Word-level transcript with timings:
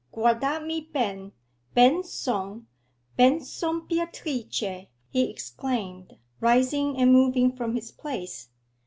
'Guardami 0.11 0.89
ben: 0.91 1.31
ben 1.75 2.01
son, 2.03 2.65
ben 3.17 3.39
son 3.39 3.81
Beatrice!' 3.85 4.87
he 5.11 5.29
exclaimed, 5.29 6.17
rising 6.39 6.97
and 6.97 7.13
moving 7.13 7.55
from 7.55 7.75
his 7.75 7.91
place. 7.91 8.49